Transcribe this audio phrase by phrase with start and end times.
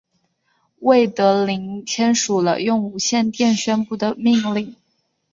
[0.79, 4.75] 魏德林签署了用无线电宣布的命令。